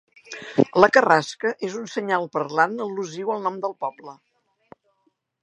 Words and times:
La 0.83 0.87
carrasca 0.95 1.51
és 1.67 1.75
un 1.81 1.85
senyal 1.97 2.25
parlant 2.39 2.75
al·lusiu 2.87 3.31
al 3.35 3.45
nom 3.49 3.61
del 3.67 3.79
poble. 3.87 4.19